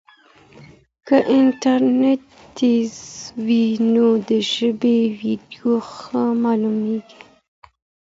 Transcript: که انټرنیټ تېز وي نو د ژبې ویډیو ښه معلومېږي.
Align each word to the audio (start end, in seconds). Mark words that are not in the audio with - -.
که 1.07 1.17
انټرنیټ 1.37 2.23
تېز 2.57 2.93
وي 3.45 3.65
نو 3.93 4.07
د 4.29 4.31
ژبې 4.53 4.97
ویډیو 5.19 5.71
ښه 5.91 6.21
معلومېږي. 6.43 7.21